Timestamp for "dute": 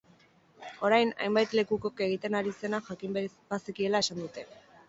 4.27-4.49